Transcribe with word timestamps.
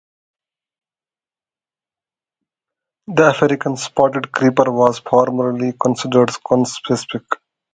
The 3.05 3.21
African 3.21 3.77
spotted 3.77 4.31
creeper 4.31 4.71
was 4.71 4.97
formerly 4.97 5.73
considered 5.79 6.29
conspecific. 6.29 7.21